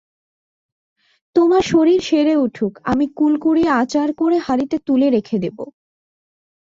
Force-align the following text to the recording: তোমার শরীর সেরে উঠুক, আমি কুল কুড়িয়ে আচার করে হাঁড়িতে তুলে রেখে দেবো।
তোমার 1.35 1.63
শরীর 1.63 1.99
সেরে 2.01 2.35
উঠুক, 2.37 2.73
আমি 2.83 3.05
কুল 3.15 3.33
কুড়িয়ে 3.39 3.71
আচার 3.81 4.09
করে 4.13 4.37
হাঁড়িতে 4.37 4.75
তুলে 4.87 5.07
রেখে 5.09 5.37
দেবো। 5.39 5.63